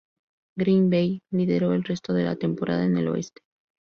[0.57, 3.43] Green Bay lideró el resto de la temporada en el Oeste.